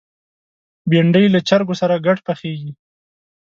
بېنډۍ 0.89 1.25
له 1.33 1.39
چرګو 1.47 1.75
سره 1.81 1.95
ګډ 2.05 2.17
پخېږي 2.27 2.71